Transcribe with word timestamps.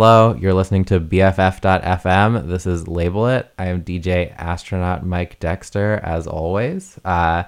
Hello, 0.00 0.30
hello. 0.30 0.40
You're 0.40 0.54
listening 0.54 0.86
to 0.86 0.98
BFF.FM. 0.98 2.48
This 2.48 2.64
is 2.64 2.88
Label 2.88 3.26
It. 3.28 3.52
I 3.58 3.66
am 3.66 3.82
DJ 3.84 4.34
astronaut 4.34 5.04
Mike 5.04 5.38
Dexter, 5.40 6.00
as 6.02 6.26
always. 6.26 6.98
Uh, 7.04 7.42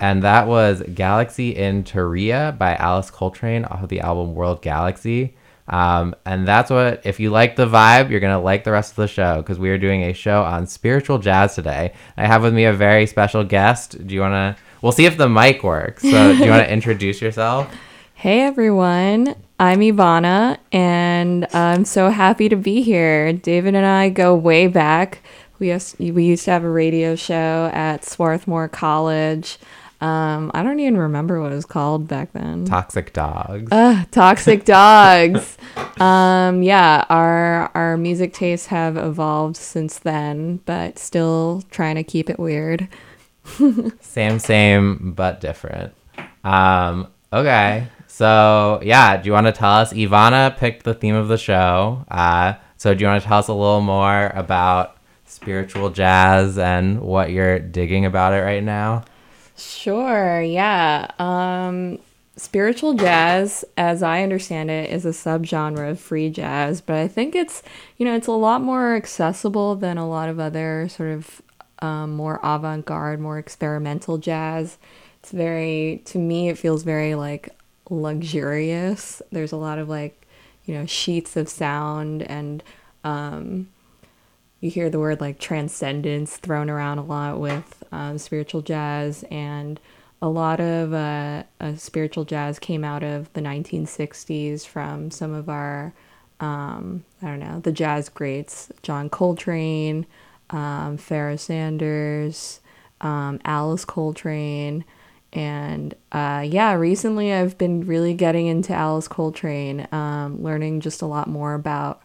and 0.00 0.22
that 0.22 0.46
was 0.46 0.82
Galaxy 0.94 1.54
in 1.54 1.84
Turiya 1.84 2.56
by 2.56 2.76
Alice 2.76 3.10
Coltrane 3.10 3.66
off 3.66 3.82
of 3.82 3.90
the 3.90 4.00
album 4.00 4.34
World 4.34 4.62
Galaxy. 4.62 5.36
Um, 5.68 6.14
and 6.24 6.48
that's 6.48 6.70
what, 6.70 7.04
if 7.04 7.20
you 7.20 7.28
like 7.28 7.56
the 7.56 7.66
vibe, 7.66 8.08
you're 8.08 8.20
going 8.20 8.34
to 8.34 8.42
like 8.42 8.64
the 8.64 8.72
rest 8.72 8.92
of 8.92 8.96
the 8.96 9.06
show 9.06 9.42
because 9.42 9.58
we 9.58 9.68
are 9.68 9.76
doing 9.76 10.04
a 10.04 10.14
show 10.14 10.42
on 10.44 10.66
spiritual 10.66 11.18
jazz 11.18 11.56
today. 11.56 11.92
I 12.16 12.26
have 12.26 12.42
with 12.42 12.54
me 12.54 12.64
a 12.64 12.72
very 12.72 13.04
special 13.04 13.44
guest. 13.44 14.06
Do 14.06 14.14
you 14.14 14.22
want 14.22 14.32
to? 14.32 14.62
We'll 14.80 14.92
see 14.92 15.04
if 15.04 15.18
the 15.18 15.28
mic 15.28 15.62
works. 15.62 16.04
So, 16.04 16.34
do 16.34 16.42
you 16.42 16.50
want 16.50 16.66
to 16.66 16.72
introduce 16.72 17.20
yourself? 17.20 17.70
Hey 18.18 18.40
everyone, 18.40 19.36
I'm 19.60 19.78
Ivana, 19.78 20.58
and 20.72 21.46
I'm 21.54 21.84
so 21.84 22.10
happy 22.10 22.48
to 22.48 22.56
be 22.56 22.82
here. 22.82 23.32
David 23.32 23.76
and 23.76 23.86
I 23.86 24.08
go 24.08 24.34
way 24.34 24.66
back. 24.66 25.20
We 25.60 25.70
used, 25.70 26.00
we 26.00 26.24
used 26.24 26.44
to 26.46 26.50
have 26.50 26.64
a 26.64 26.68
radio 26.68 27.14
show 27.14 27.70
at 27.72 28.04
Swarthmore 28.04 28.66
College. 28.66 29.56
Um, 30.00 30.50
I 30.52 30.64
don't 30.64 30.80
even 30.80 30.96
remember 30.96 31.40
what 31.40 31.52
it 31.52 31.54
was 31.54 31.64
called 31.64 32.08
back 32.08 32.32
then. 32.32 32.64
Toxic 32.64 33.12
Dogs. 33.12 33.70
Uh, 33.70 34.04
toxic 34.10 34.64
Dogs. 34.64 35.56
um, 36.00 36.64
yeah, 36.64 37.04
our 37.08 37.70
our 37.76 37.96
music 37.96 38.32
tastes 38.32 38.66
have 38.66 38.96
evolved 38.96 39.56
since 39.56 40.00
then, 40.00 40.56
but 40.66 40.98
still 40.98 41.62
trying 41.70 41.94
to 41.94 42.02
keep 42.02 42.28
it 42.28 42.40
weird. 42.40 42.88
same, 44.00 44.40
same, 44.40 45.12
but 45.12 45.40
different. 45.40 45.94
Um, 46.42 47.06
okay. 47.32 47.86
So 48.18 48.80
yeah, 48.82 49.16
do 49.16 49.28
you 49.28 49.32
want 49.32 49.46
to 49.46 49.52
tell 49.52 49.74
us? 49.74 49.92
Ivana 49.92 50.56
picked 50.56 50.82
the 50.82 50.92
theme 50.92 51.14
of 51.14 51.28
the 51.28 51.38
show. 51.38 52.04
Uh, 52.10 52.54
so 52.76 52.92
do 52.92 53.02
you 53.02 53.06
want 53.06 53.22
to 53.22 53.28
tell 53.28 53.38
us 53.38 53.46
a 53.46 53.52
little 53.52 53.80
more 53.80 54.32
about 54.34 54.96
spiritual 55.24 55.90
jazz 55.90 56.58
and 56.58 57.00
what 57.00 57.30
you're 57.30 57.60
digging 57.60 58.04
about 58.04 58.32
it 58.32 58.40
right 58.40 58.64
now? 58.64 59.04
Sure, 59.56 60.42
yeah. 60.42 61.06
Um, 61.20 62.00
spiritual 62.34 62.94
jazz, 62.94 63.64
as 63.76 64.02
I 64.02 64.24
understand 64.24 64.68
it, 64.68 64.90
is 64.90 65.06
a 65.06 65.10
subgenre 65.10 65.88
of 65.88 66.00
free 66.00 66.28
jazz, 66.28 66.80
but 66.80 66.96
I 66.96 67.06
think 67.06 67.36
it's, 67.36 67.62
you 67.98 68.04
know, 68.04 68.16
it's 68.16 68.26
a 68.26 68.32
lot 68.32 68.62
more 68.62 68.96
accessible 68.96 69.76
than 69.76 69.96
a 69.96 70.08
lot 70.08 70.28
of 70.28 70.40
other 70.40 70.88
sort 70.88 71.10
of 71.10 71.40
um, 71.78 72.16
more 72.16 72.40
avant 72.42 72.84
garde, 72.84 73.20
more 73.20 73.38
experimental 73.38 74.18
jazz. 74.18 74.76
It's 75.20 75.30
very, 75.30 76.02
to 76.06 76.18
me, 76.18 76.48
it 76.48 76.58
feels 76.58 76.82
very 76.82 77.14
like 77.14 77.54
luxurious. 77.90 79.22
There's 79.30 79.52
a 79.52 79.56
lot 79.56 79.78
of 79.78 79.88
like, 79.88 80.26
you 80.64 80.74
know, 80.74 80.86
sheets 80.86 81.36
of 81.36 81.48
sound 81.48 82.22
and, 82.22 82.62
um, 83.04 83.68
you 84.60 84.70
hear 84.70 84.90
the 84.90 84.98
word 84.98 85.20
like 85.20 85.38
transcendence 85.38 86.36
thrown 86.36 86.68
around 86.68 86.98
a 86.98 87.04
lot 87.04 87.38
with 87.38 87.82
um, 87.92 88.18
spiritual 88.18 88.62
jazz 88.62 89.24
and 89.30 89.78
a 90.20 90.28
lot 90.28 90.58
of 90.60 90.92
uh, 90.92 91.44
uh, 91.60 91.76
spiritual 91.76 92.24
jazz 92.24 92.58
came 92.58 92.82
out 92.84 93.02
of 93.02 93.32
the 93.34 93.40
1960s 93.40 94.66
from 94.66 95.10
some 95.10 95.32
of 95.32 95.48
our 95.48 95.92
um, 96.40 97.04
i 97.22 97.26
don't 97.26 97.40
know 97.40 97.60
the 97.60 97.72
jazz 97.72 98.08
greats 98.08 98.70
john 98.82 99.08
coltrane 99.08 100.06
um, 100.50 100.96
Pharoah 100.96 101.38
sanders 101.38 102.60
um, 103.00 103.40
alice 103.44 103.84
coltrane 103.84 104.84
and 105.32 105.94
uh, 106.12 106.44
yeah 106.46 106.72
recently 106.72 107.32
i've 107.32 107.58
been 107.58 107.84
really 107.86 108.14
getting 108.14 108.46
into 108.46 108.72
alice 108.72 109.08
coltrane 109.08 109.86
um, 109.92 110.42
learning 110.42 110.80
just 110.80 111.02
a 111.02 111.06
lot 111.06 111.28
more 111.28 111.54
about 111.54 112.02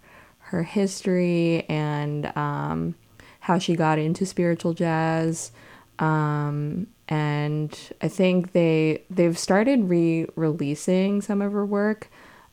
her 0.53 0.61
history 0.61 1.65
and 1.67 2.35
um, 2.37 2.93
how 3.39 3.57
she 3.57 3.75
got 3.75 3.99
into 3.99 4.25
spiritual 4.25 4.73
jazz. 4.73 5.51
Um, 5.97 6.87
and 7.09 7.77
I 8.01 8.07
think 8.07 8.53
they 8.53 9.03
they've 9.09 9.37
started 9.37 9.89
re-releasing 9.89 11.21
some 11.21 11.41
of 11.41 11.51
her 11.51 11.65
work 11.65 12.09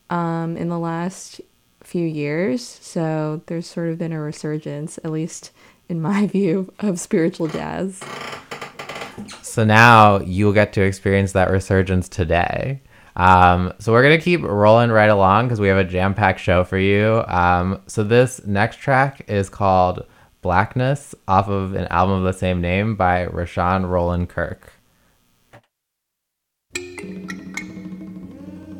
um, 0.09 0.57
in 0.57 0.67
the 0.67 0.79
last 0.79 1.41
few 1.81 2.05
years. 2.05 2.67
So 2.67 3.41
there's 3.45 3.67
sort 3.67 3.89
of 3.89 3.99
been 3.99 4.11
a 4.11 4.19
resurgence, 4.19 4.97
at 5.03 5.11
least 5.11 5.51
in 5.87 6.01
my 6.01 6.27
view, 6.35 6.73
of 6.79 6.99
spiritual 6.99 7.47
jazz. 7.47 8.01
So 9.41 9.63
now 9.63 10.19
you'll 10.19 10.53
get 10.53 10.73
to 10.73 10.81
experience 10.81 11.31
that 11.33 11.49
resurgence 11.49 12.07
today. 12.07 12.81
Um, 13.15 13.73
so 13.79 13.91
we're 13.91 14.03
gonna 14.03 14.21
keep 14.21 14.41
rolling 14.41 14.89
right 14.89 15.09
along 15.09 15.47
because 15.47 15.59
we 15.59 15.67
have 15.67 15.77
a 15.77 15.83
jam-packed 15.83 16.39
show 16.39 16.63
for 16.63 16.77
you. 16.77 17.23
Um, 17.27 17.81
so 17.87 18.03
this 18.03 18.45
next 18.45 18.77
track 18.77 19.25
is 19.27 19.49
called 19.49 20.05
"Blacknuss" 20.41 21.13
off 21.27 21.49
of 21.49 21.73
an 21.73 21.87
album 21.87 22.19
of 22.19 22.23
the 22.23 22.37
same 22.37 22.61
name 22.61 22.95
by 22.95 23.25
Rahsaan 23.25 23.89
Roland 23.89 24.29
Kirk. 24.29 24.73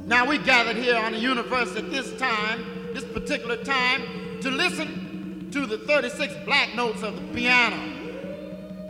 Now 0.06 0.28
we 0.28 0.38
gathered 0.38 0.78
here 0.78 0.98
on 0.98 1.14
the 1.14 1.20
universe 1.20 1.76
at 1.76 1.90
this 1.92 2.18
time, 2.18 2.94
this 2.94 3.06
particular 3.06 3.58
time, 3.64 4.40
to 4.42 4.50
listen 4.50 5.50
to 5.52 5.66
the 5.66 5.78
36 5.80 6.34
black 6.46 6.74
notes 6.76 7.04
of 7.04 7.16
the 7.16 7.34
piano. 7.34 8.01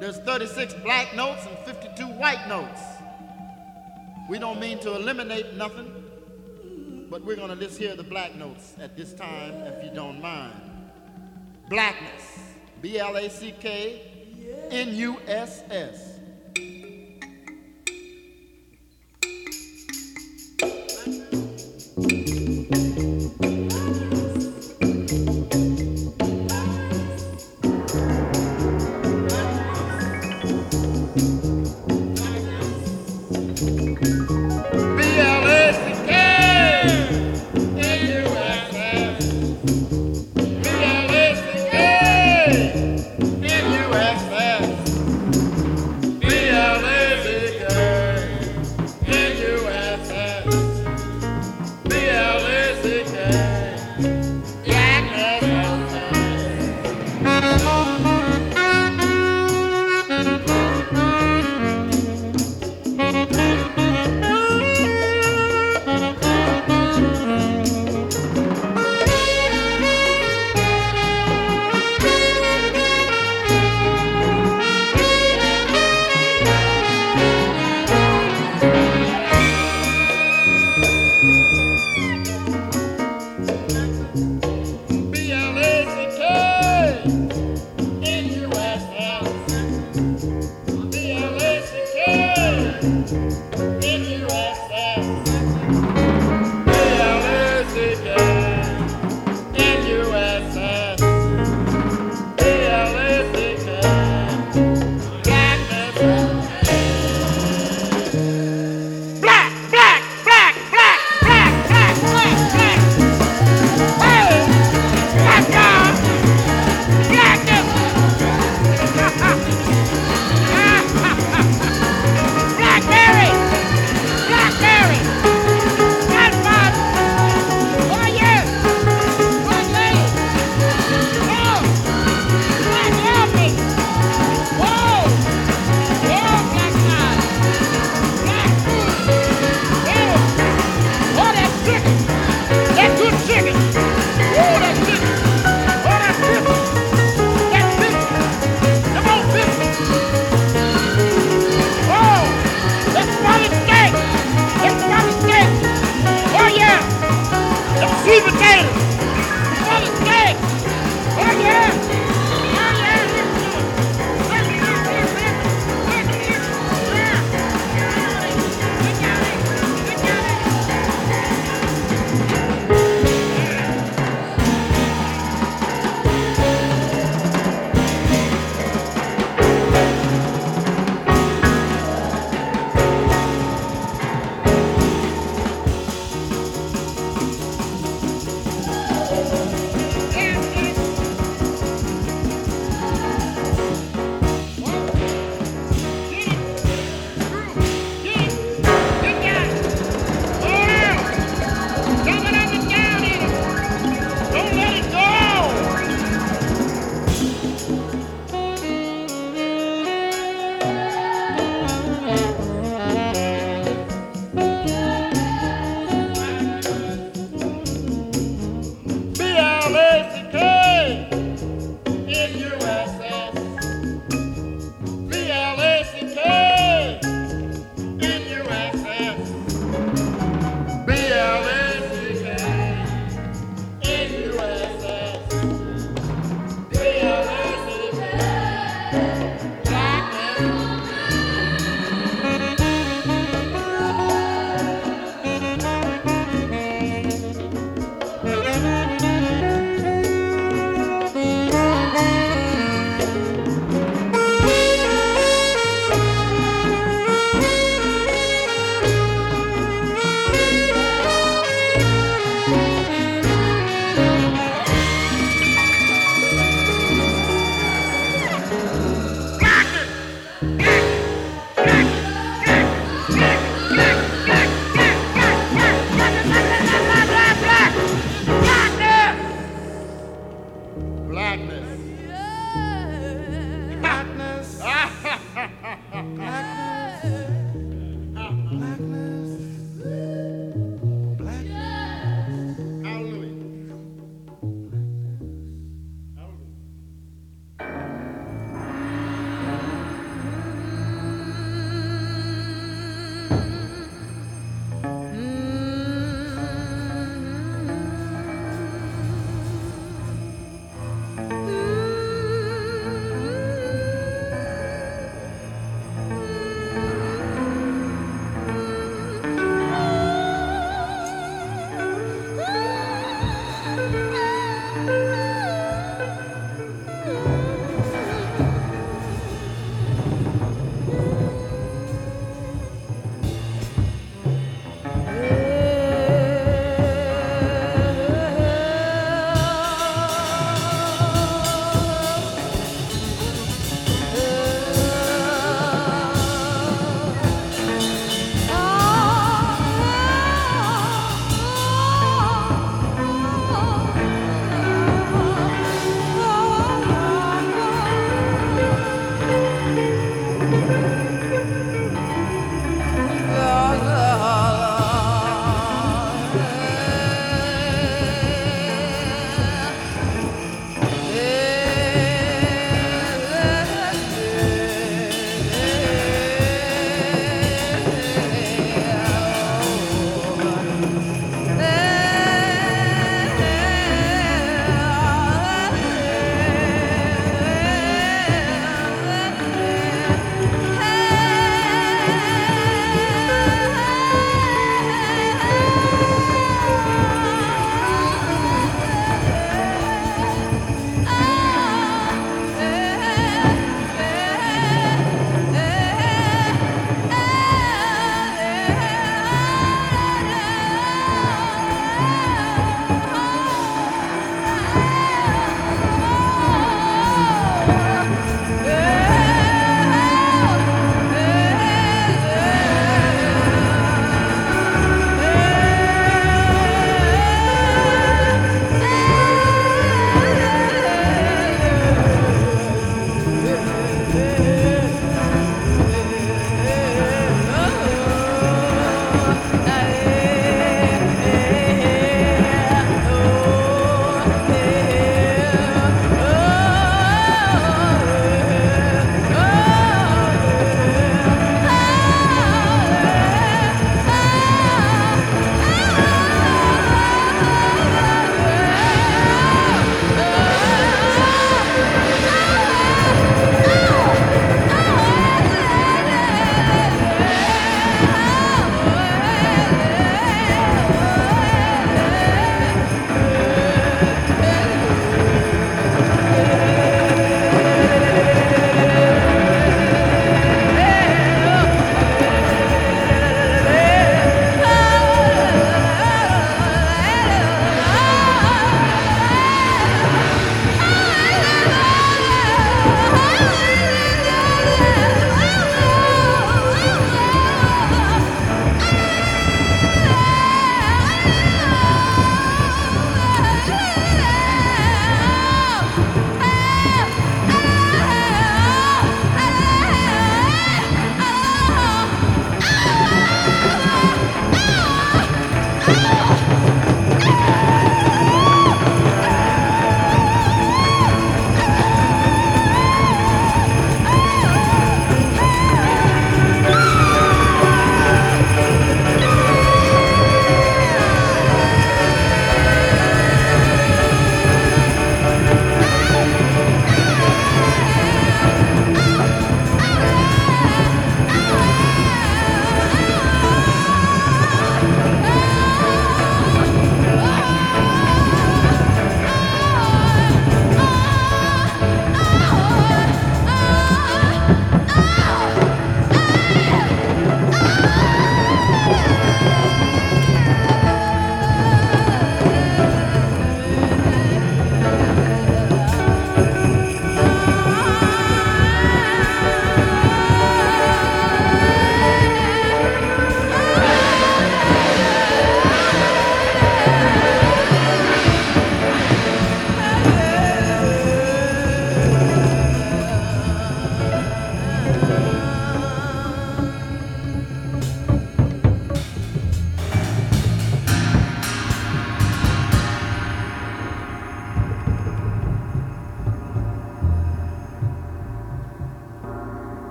There's 0.00 0.16
36 0.16 0.72
black 0.82 1.14
notes 1.14 1.44
and 1.44 1.58
52 1.58 2.06
white 2.06 2.48
notes. 2.48 2.80
We 4.30 4.38
don't 4.38 4.58
mean 4.58 4.78
to 4.78 4.96
eliminate 4.96 5.56
nothing, 5.56 5.92
but 7.10 7.22
we're 7.22 7.36
going 7.36 7.50
to 7.50 7.56
just 7.56 7.78
hear 7.78 7.94
the 7.94 8.02
black 8.02 8.34
notes 8.34 8.76
at 8.80 8.96
this 8.96 9.12
time, 9.12 9.52
if 9.66 9.84
you 9.84 9.90
don't 9.94 10.18
mind. 10.22 10.54
Blacknuss, 11.68 12.38
B 12.80 12.98
L 12.98 13.14
A 13.14 13.28
C 13.28 13.52
K 13.60 14.00
N 14.70 14.94
U 14.94 15.18
S 15.26 15.64
S. 15.70 16.19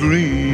green. 0.00 0.49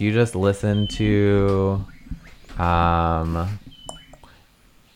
You 0.00 0.12
just 0.12 0.36
listened 0.36 0.90
to 0.90 1.84
um, 2.56 3.58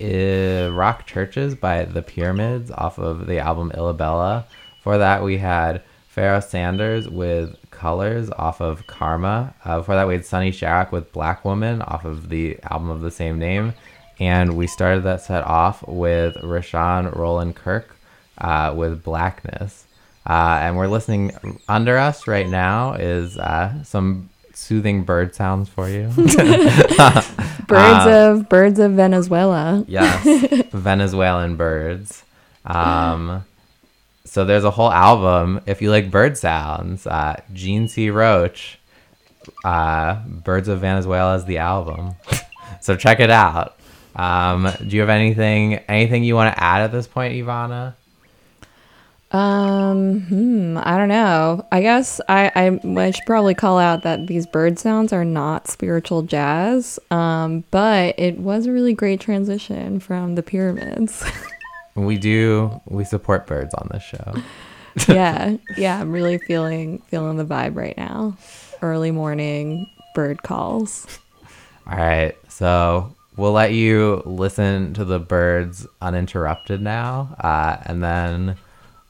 Rock 0.01 1.07
Churches 1.07 1.57
by 1.57 1.85
The 1.87 2.03
Pyramids 2.03 2.71
off 2.71 2.99
of 2.99 3.27
the 3.27 3.41
album 3.41 3.73
Illabella. 3.75 4.45
For 4.85 4.99
that, 4.99 5.25
we 5.25 5.39
had 5.39 5.83
Pharoah 6.09 6.43
Sanders 6.43 7.09
with 7.09 7.57
Colors 7.73 8.31
off 8.31 8.61
of 8.61 8.87
Karma. 8.87 9.53
Uh, 9.65 9.81
that, 9.81 10.07
we 10.07 10.15
had 10.15 10.25
Sonny 10.25 10.53
Sharrock 10.53 10.93
with 10.93 11.13
Black 11.13 11.45
Woman 11.45 11.83
off 11.83 12.05
of 12.05 12.29
the 12.29 12.59
album 12.71 12.89
of 12.89 13.01
the 13.01 13.11
same 13.11 13.41
name. 13.41 13.75
And 14.21 14.57
we 14.57 14.69
started 14.69 15.03
that 15.03 15.21
set 15.21 15.43
off 15.43 15.83
with 15.89 16.37
Rahsaan 16.37 17.17
Roland 17.17 17.57
Kirk 17.57 17.97
uh, 18.39 18.73
with 18.77 19.03
Blacknuss. 19.03 19.85
Uh, 20.25 20.59
and 20.61 20.77
we're 20.77 20.87
listening 20.87 21.33
under 21.69 21.99
us 21.99 22.29
right 22.29 22.49
now 22.49 22.93
is 22.93 23.37
uh, 23.37 23.83
some 23.83 24.29
soothing 24.57 25.05
bird 25.05 25.35
sounds 25.35 25.69
for 25.69 25.89
you. 25.89 26.09
Birds 27.69 28.07
of 28.07 28.49
birds 28.49 28.79
of 28.79 28.93
Venezuela. 28.93 29.85
yes, 29.89 30.67
Venezuelan 30.73 31.57
birds. 31.57 32.23
Um, 32.67 33.45
so 34.25 34.45
there's 34.45 34.65
a 34.65 34.71
whole 34.71 34.91
album. 34.93 35.61
If 35.67 35.81
you 35.81 35.91
like 35.91 36.11
bird 36.11 36.37
sounds, 36.37 37.07
uh, 37.07 37.41
Jean 37.53 37.89
C. 37.89 38.11
Roche, 38.11 38.79
uh, 39.65 40.17
"Birds 40.27 40.69
of 40.69 40.81
Venezuela" 40.81 41.37
is 41.37 41.45
the 41.47 41.59
album. 41.59 42.15
so 42.81 42.95
check 42.97 43.21
it 43.21 43.31
out. 43.31 43.77
Um, 44.15 44.69
do 44.87 44.95
you 44.95 45.01
have 45.01 45.09
anything 45.09 45.75
anything 45.89 46.25
you 46.25 46.35
want 46.35 46.55
to 46.55 46.63
add 46.63 46.83
at 46.83 46.93
this 46.93 47.07
point, 47.07 47.35
Ivana? 47.35 47.95
Um, 49.33 50.21
hmm, 50.21 50.79
I 50.79 50.99
don't 50.99 51.09
know. 51.09 51.67
I 51.73 51.81
guess 51.81 52.21
I, 52.29 52.53
I, 52.55 52.81
I 53.01 53.11
should 53.11 53.27
probably 53.27 53.55
call 53.55 53.79
out 53.79 54.03
that 54.03 54.27
these 54.27 54.47
bird 54.47 54.79
sounds 54.79 55.13
are 55.13 55.25
not 55.25 55.69
spiritual 55.69 56.23
jazz. 56.23 56.99
Um, 57.11 57.65
but 57.71 58.15
it 58.19 58.39
was 58.39 58.67
a 58.67 58.73
really 58.73 58.93
great 58.93 59.21
transition 59.21 60.01
from 60.01 60.35
the 60.35 60.43
pyramids. 60.43 61.25
We 61.95 62.17
do. 62.17 62.81
We 62.87 63.05
support 63.05 63.47
birds 63.47 63.75
on 63.75 63.89
this 63.93 64.03
show. 64.03 64.35
yeah, 65.09 65.57
yeah. 65.77 66.01
I'm 66.01 66.11
really 66.11 66.39
feeling 66.39 67.01
feeling 67.09 67.37
the 67.37 67.45
vibe 67.45 67.77
right 67.77 67.97
now. 67.97 68.37
Early 68.81 69.11
morning 69.11 69.87
bird 70.15 70.43
calls. 70.43 71.07
All 71.87 71.99
right. 71.99 72.35
So 72.49 73.15
we'll 73.37 73.53
let 73.53 73.73
you 73.73 74.23
listen 74.25 74.95
to 74.95 75.05
the 75.05 75.19
birds 75.19 75.87
uninterrupted 76.01 76.81
now. 76.81 77.37
Uh, 77.39 77.77
and 77.85 78.03
then 78.03 78.57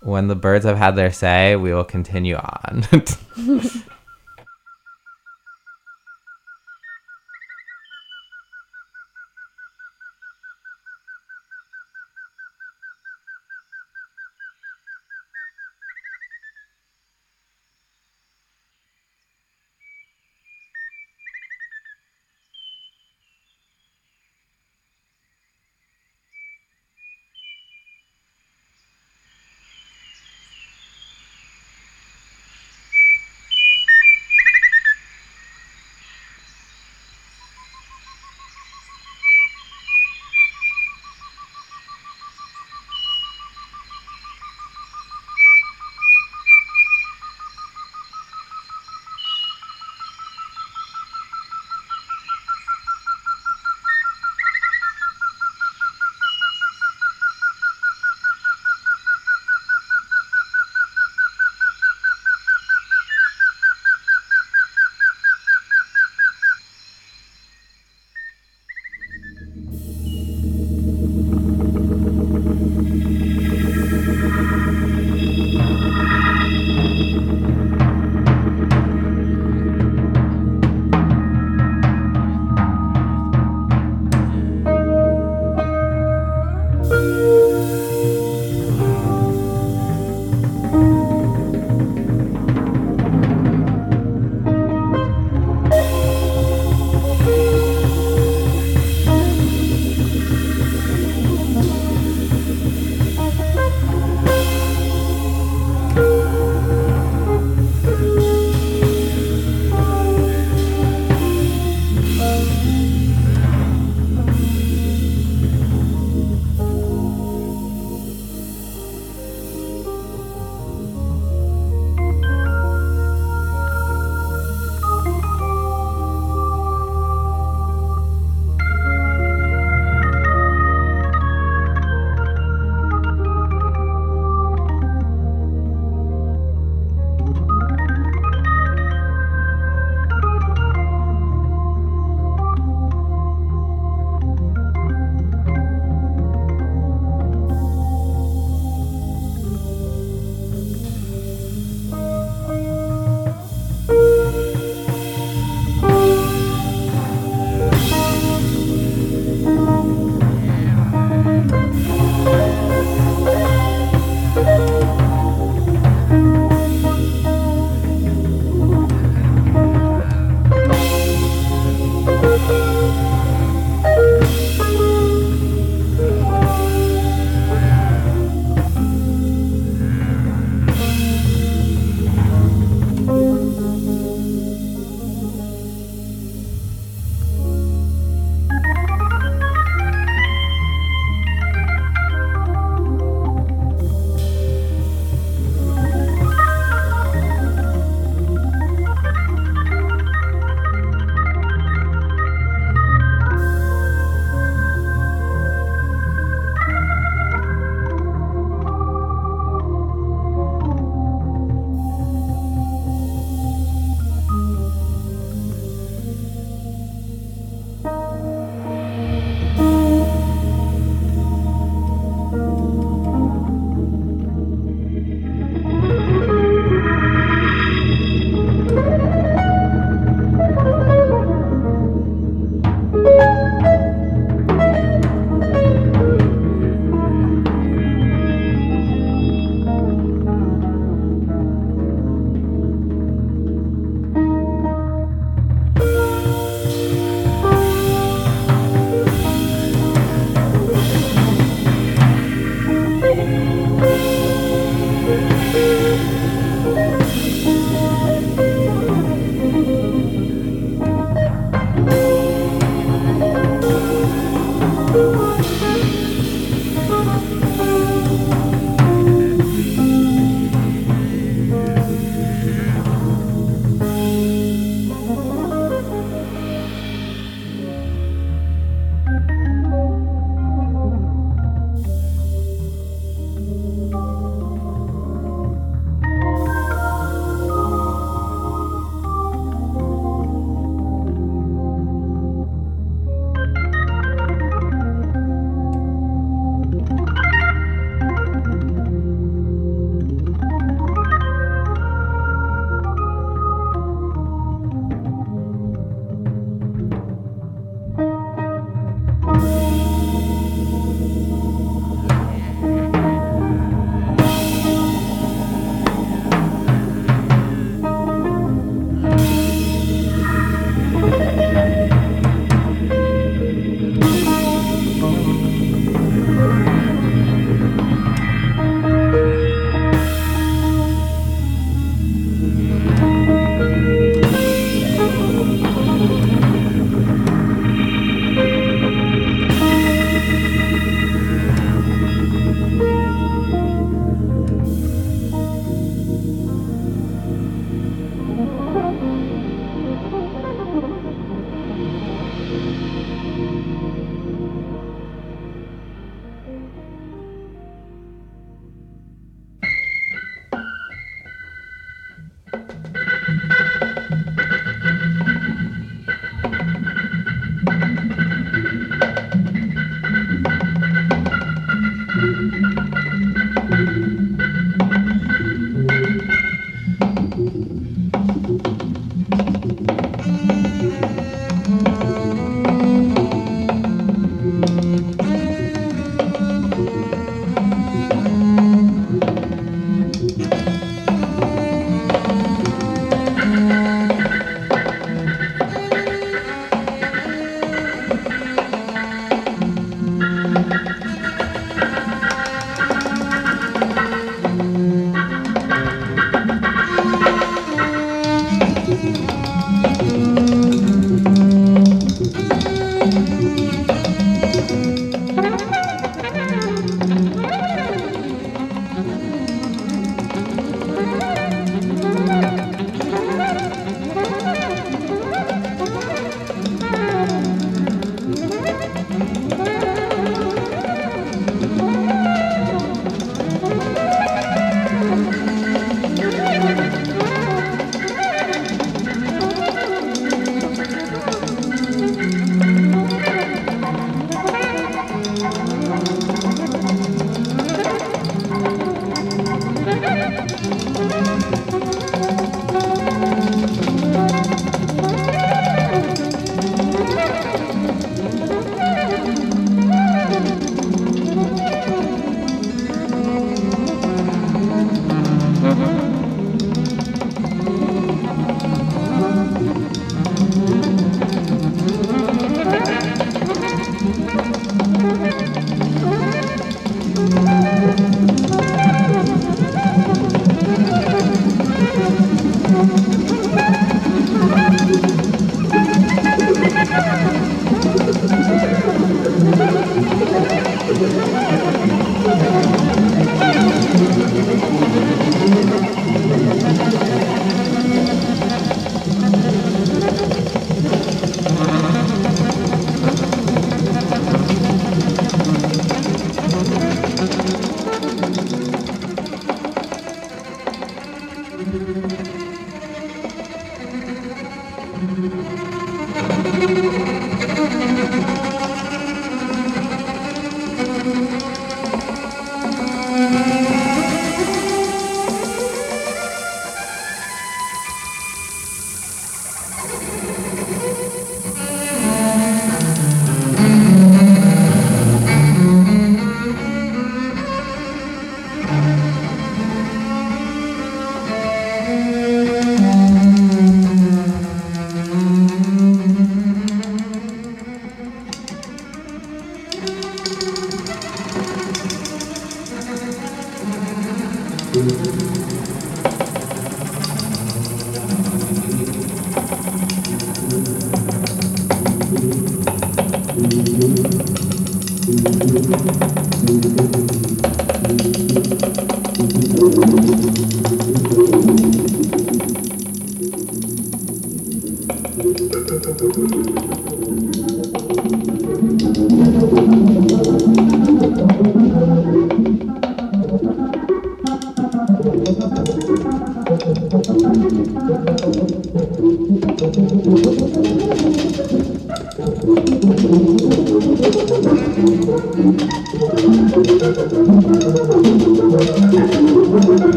when 0.00 0.28
the 0.28 0.34
birds 0.34 0.64
have 0.64 0.76
had 0.76 0.96
their 0.96 1.12
say, 1.12 1.56
we 1.56 1.72
will 1.72 1.84
continue 1.84 2.36
on. 2.36 2.84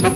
All 0.00 0.14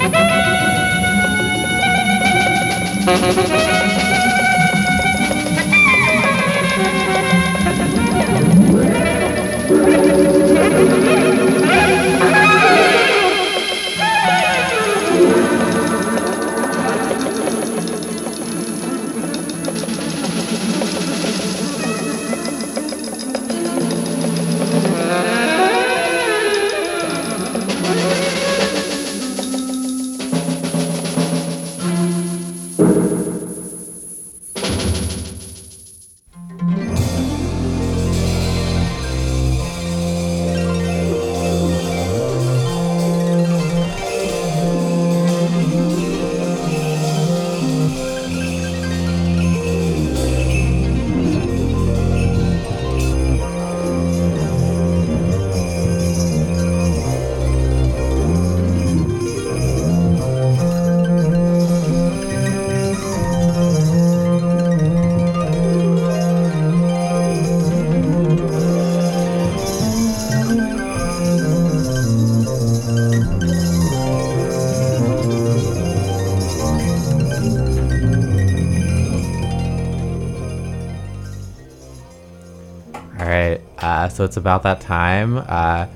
so 84.23 84.27
it's 84.27 84.37
about 84.37 84.63
that 84.63 84.81
time. 84.81 85.39
Uh, 85.49 85.89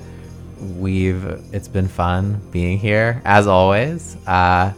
we've 0.77 1.23
it's 1.53 1.69
been 1.69 1.87
fun 1.87 2.41
being 2.51 2.77
here 2.77 3.21
as 3.23 3.47
always. 3.47 4.17
Uh, 4.27 4.73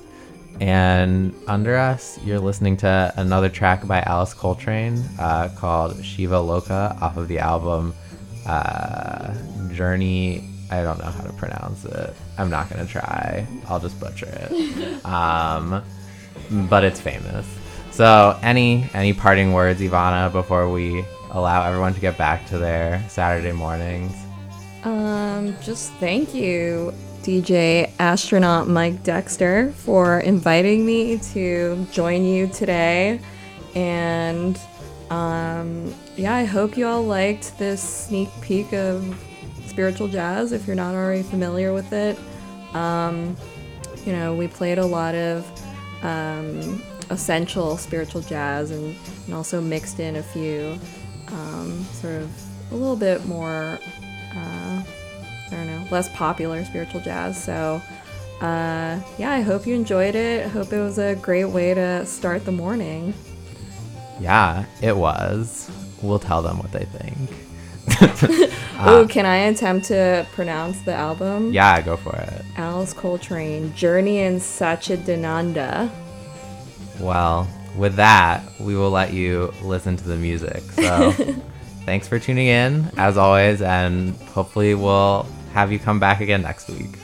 and 0.59 1.33
under 1.47 1.75
us, 1.75 2.19
you're 2.23 2.39
listening 2.39 2.77
to 2.77 3.11
another 3.17 3.49
track 3.49 3.87
by 3.87 4.01
Alice 4.01 4.35
Coltrane 4.35 5.03
uh, 5.17 5.49
called 5.57 6.05
Shiva 6.05 6.35
Loka 6.35 7.01
off 7.01 7.17
of 7.17 7.27
the 7.27 7.39
album 7.39 7.95
uh, 8.45 9.33
Journey. 9.73 10.47
I 10.69 10.83
don't 10.83 10.99
know 10.99 11.05
how 11.09 11.23
to 11.23 11.33
pronounce 11.33 11.85
it. 11.85 12.13
I'm 12.37 12.51
not 12.51 12.69
gonna 12.69 12.85
try. 12.85 13.47
I'll 13.67 13.79
just 13.79 13.99
butcher 13.99 14.29
it. 14.29 15.03
Um, 15.05 15.83
but 16.69 16.83
it's 16.83 17.01
famous. 17.01 17.47
So, 17.99 18.39
any 18.41 18.89
any 18.93 19.11
parting 19.11 19.51
words, 19.51 19.81
Ivana, 19.81 20.31
before 20.31 20.69
we 20.69 21.03
allow 21.31 21.67
everyone 21.67 21.93
to 21.95 21.99
get 21.99 22.17
back 22.17 22.47
to 22.47 22.57
their 22.57 23.03
Saturday 23.09 23.51
mornings? 23.51 24.15
Um, 24.85 25.53
just 25.61 25.91
thank 25.95 26.33
you, 26.33 26.93
DJ 27.23 27.91
astronaut 27.99 28.69
Mike 28.69 29.03
Dexter, 29.03 29.73
for 29.73 30.21
inviting 30.21 30.85
me 30.85 31.17
to 31.33 31.85
join 31.91 32.23
you 32.23 32.47
today. 32.47 33.19
And 33.75 34.57
um, 35.09 35.93
yeah, 36.15 36.35
I 36.35 36.45
hope 36.45 36.77
you 36.77 36.87
all 36.87 37.03
liked 37.03 37.57
this 37.57 37.83
sneak 37.83 38.29
peek 38.39 38.71
of 38.71 39.13
spiritual 39.65 40.07
jazz 40.07 40.53
if 40.53 40.65
you're 40.67 40.75
not 40.77 40.95
already 40.95 41.23
familiar 41.23 41.73
with 41.73 41.91
it. 41.91 42.17
Um, 42.73 43.35
you 44.05 44.13
know, 44.13 44.33
we 44.35 44.47
played 44.47 44.77
a 44.77 44.85
lot 44.85 45.15
of 45.15 45.45
um, 46.01 46.81
essential 47.09 47.77
spiritual 47.77 48.21
jazz 48.21 48.71
and, 48.71 48.95
and 49.25 49.33
also 49.33 49.61
mixed 49.61 49.99
in 49.99 50.17
a 50.17 50.23
few 50.23 50.77
um, 51.31 51.83
sort 51.93 52.21
of 52.21 52.29
a 52.71 52.75
little 52.75 52.95
bit 52.95 53.25
more, 53.25 53.79
uh, 54.35 54.83
I 54.83 55.49
don't 55.49 55.67
know, 55.67 55.87
less 55.91 56.09
popular 56.09 56.63
spiritual 56.65 57.01
jazz. 57.01 57.41
So, 57.41 57.81
uh, 58.41 58.99
yeah, 59.17 59.31
I 59.31 59.41
hope 59.41 59.65
you 59.65 59.75
enjoyed 59.75 60.15
it. 60.15 60.45
I 60.45 60.49
hope 60.49 60.71
it 60.71 60.79
was 60.79 60.97
a 60.97 61.15
great 61.15 61.45
way 61.45 61.73
to 61.73 62.05
start 62.05 62.45
the 62.45 62.51
morning. 62.51 63.13
Yeah, 64.19 64.65
it 64.81 64.95
was. 64.95 65.69
We'll 66.01 66.19
tell 66.19 66.41
them 66.41 66.57
what 66.57 66.71
they 66.71 66.85
think. 66.85 67.29
Ooh, 68.87 69.07
can 69.07 69.25
I 69.25 69.37
attempt 69.37 69.87
to 69.87 70.25
pronounce 70.33 70.81
the 70.81 70.93
album? 70.93 71.51
Yeah, 71.51 71.81
go 71.81 71.97
for 71.97 72.15
it. 72.15 72.45
Alice 72.55 72.93
Coltrane, 72.93 73.73
Journey 73.73 74.19
in 74.19 74.35
Satchidananda. 74.35 75.89
Well, 76.99 77.47
with 77.75 77.95
that, 77.95 78.43
we 78.59 78.75
will 78.75 78.91
let 78.91 79.13
you 79.13 79.53
listen 79.63 79.95
to 79.97 80.07
the 80.07 80.15
music. 80.15 80.61
So, 80.73 81.11
thanks 81.85 82.07
for 82.07 82.19
tuning 82.19 82.47
in, 82.47 82.91
as 82.97 83.17
always, 83.17 83.61
and 83.61 84.15
hopefully, 84.33 84.75
we'll 84.75 85.25
have 85.53 85.71
you 85.71 85.79
come 85.79 85.99
back 85.99 86.21
again 86.21 86.41
next 86.41 86.69
week. 86.69 86.97